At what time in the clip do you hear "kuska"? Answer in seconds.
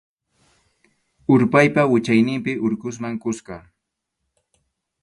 3.23-3.55